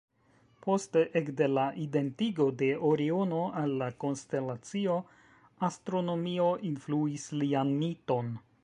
Poste, 0.65 1.01
ekde 1.19 1.49
la 1.57 1.65
identigo 1.83 2.47
de 2.61 2.69
Oriono 2.93 3.43
al 3.61 3.77
la 3.83 3.91
konstelacio, 4.05 4.97
astronomio 5.71 6.51
influis 6.73 7.33
lian 7.45 7.77
miton. 7.85 8.35